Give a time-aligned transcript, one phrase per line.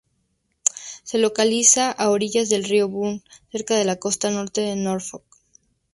[1.03, 5.25] Se localiza a orillas del río Burn, cerca de la costa norte de Norfolk.